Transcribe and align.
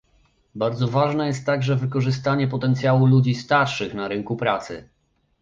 Bardzo 0.55 0.87
ważne 0.87 1.27
jest 1.27 1.45
także 1.45 1.75
wykorzystanie 1.75 2.47
potencjału 2.47 3.05
ludzi 3.05 3.35
starszych 3.35 3.93
na 3.93 4.07
rynku 4.07 4.35
pracy 4.35 4.89